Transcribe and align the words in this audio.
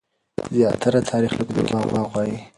زياتره 0.55 0.99
تاريخ 1.11 1.31
ليکونکي 1.37 1.63
دروغ 1.73 2.07
وايي. 2.13 2.35